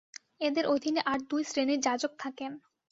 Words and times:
এঁদের 0.39 0.65
অধীনে 0.65 1.01
আর 1.05 1.19
দুই 1.29 1.41
শ্রেণীর 1.43 1.79
যাজক 1.79 2.11
থাকেন। 2.19 2.51